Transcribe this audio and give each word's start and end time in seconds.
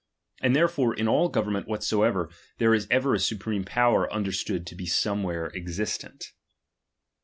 And 0.41 0.55
therefore 0.55 0.95
in 0.95 1.07
all 1.07 1.29
government 1.29 1.67
whatsoever, 1.67 2.31
there 2.57 2.73
is 2.73 2.87
ever 2.89 3.13
a 3.13 3.19
supreme 3.19 3.63
power 3.63 4.11
under 4.11 4.31
stood 4.31 4.65
to 4.65 4.75
be 4.75 4.87
somewhere 4.87 5.51
existent. 5.55 6.31